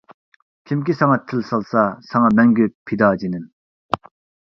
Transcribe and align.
كىمكى 0.71 0.95
ساڭا 1.01 1.17
تىل 1.33 1.45
سالسا، 1.51 1.85
ساڭا 2.09 2.35
مەڭگۈ 2.41 2.69
پىدا 2.91 3.15
جېنىم. 3.25 3.49